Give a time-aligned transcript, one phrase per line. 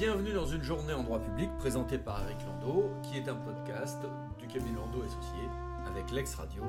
[0.00, 3.98] Bonne journée en droit public présenté par Eric Landau, qui est un podcast
[4.38, 5.42] du cabinet Landau associé
[5.86, 6.62] avec l'ex radio,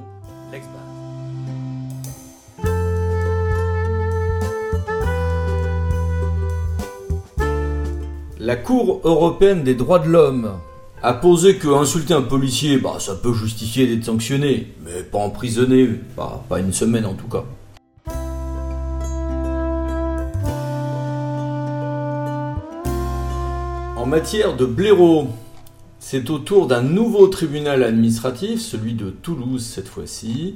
[0.51, 0.67] l'ex
[8.37, 10.59] La Cour européenne des droits de l'homme
[11.01, 15.87] a posé que insulter un policier, bah, ça peut justifier d'être sanctionné, mais pas emprisonné,
[16.17, 17.45] pas, pas une semaine en tout cas.
[24.01, 25.27] En matière de blaireau,
[25.99, 30.55] c'est au tour d'un nouveau tribunal administratif, celui de Toulouse cette fois-ci,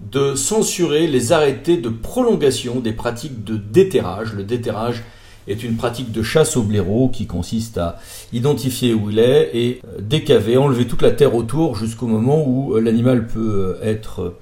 [0.00, 4.34] de censurer les arrêtés de prolongation des pratiques de déterrage.
[4.34, 5.04] Le déterrage
[5.48, 7.98] est une pratique de chasse au blaireau qui consiste à
[8.34, 12.76] identifier où il est et euh, décaver, enlever toute la terre autour jusqu'au moment où
[12.76, 14.36] euh, l'animal peut euh, être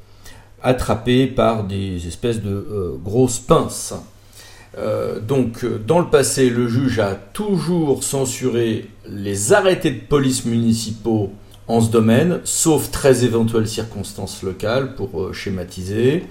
[0.61, 3.94] attrapé par des espèces de grosses pinces.
[4.78, 10.44] Euh, donc, euh, dans le passé, le juge a toujours censuré les arrêtés de police
[10.44, 11.33] municipaux
[11.69, 16.25] en ce domaine, sauf très éventuelles circonstances locales pour euh, schématiser.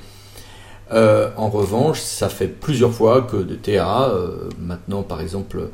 [0.92, 4.12] En revanche, ça fait plusieurs fois que de TA,
[4.60, 5.70] maintenant par exemple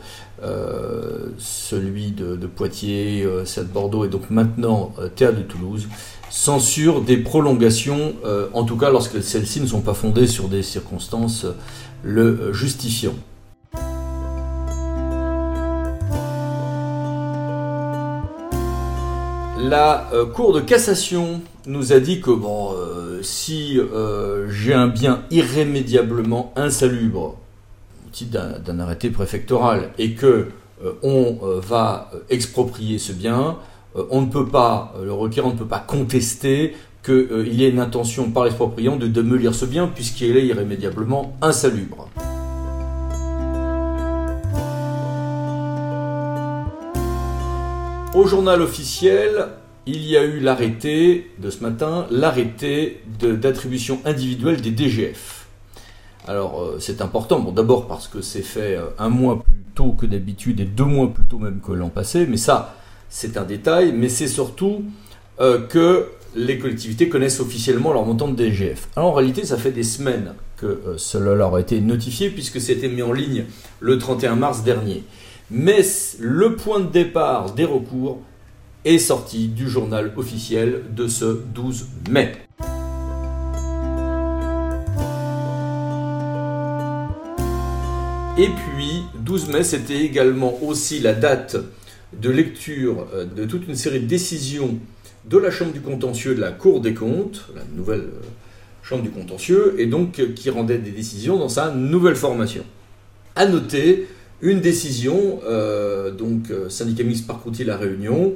[1.38, 5.88] celui de, Poitiers, celle de Bordeaux et donc maintenant TA de Toulouse,
[6.30, 8.14] censure des prolongations,
[8.54, 11.46] en tout cas lorsque celles-ci ne sont pas fondées sur des circonstances
[12.04, 13.14] le justifiant.
[19.62, 24.88] La euh, Cour de cassation nous a dit que bon, euh, si euh, j'ai un
[24.88, 27.38] bien irrémédiablement insalubre,
[28.06, 30.48] au titre d'un arrêté préfectoral, et que
[31.04, 33.58] on va exproprier ce bien,
[34.12, 38.32] on ne peut pas, le requérant ne peut pas contester qu'il y ait une intention
[38.32, 42.08] par l'expropriant de démolir ce bien puisqu'il est irrémédiablement insalubre.
[48.16, 49.50] Au journal officiel,
[49.92, 55.48] il y a eu l'arrêté de ce matin, l'arrêté d'attribution individuelle des DGF.
[56.28, 59.94] Alors euh, c'est important, bon d'abord parce que c'est fait euh, un mois plus tôt
[59.94, 62.76] que d'habitude et deux mois plus tôt même que l'an passé, mais ça
[63.10, 64.84] c'est un détail, mais c'est surtout
[65.40, 68.90] euh, que les collectivités connaissent officiellement leur montant de DGF.
[68.96, 72.90] Alors en réalité, ça fait des semaines que cela leur a été notifié puisque c'était
[72.90, 73.46] mis en ligne
[73.80, 75.04] le 31 mars dernier.
[75.50, 75.82] Mais
[76.20, 78.20] le point de départ des recours
[78.86, 82.34] est sorti du journal officiel de ce 12 mai.
[88.38, 91.58] Et puis, 12 mai, c'était également aussi la date
[92.18, 94.80] de lecture euh, de toute une série de décisions
[95.26, 98.22] de la Chambre du contentieux de la Cour des comptes, la nouvelle euh,
[98.82, 102.64] Chambre du contentieux, et donc euh, qui rendait des décisions dans sa nouvelle formation.
[103.36, 104.08] À noter
[104.42, 105.42] une décision,
[106.18, 108.36] donc syndicat mixte par La Réunion,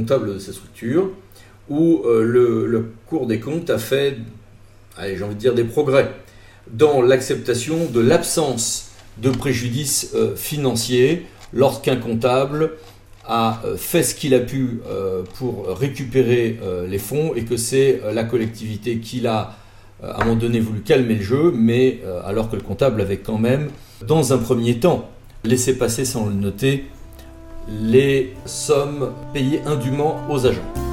[0.00, 1.10] comptable de sa structure,
[1.68, 4.18] où le, Cour des comptes a fait,
[5.00, 6.12] j'ai envie de dire, des progrès
[6.70, 12.72] dans l'acceptation de l'absence de préjudice financier lorsqu'un comptable
[13.26, 17.56] a euh, fait ce qu'il a pu euh, pour récupérer euh, les fonds et que
[17.56, 19.56] c'est la collectivité qui l'a
[20.02, 23.38] à un moment donné voulu calmer le jeu, mais alors que le comptable avait quand
[23.38, 23.70] même,
[24.06, 25.08] dans un premier temps,
[25.42, 26.84] laissé passer sans le noter
[27.68, 30.85] les sommes payées indûment aux agents.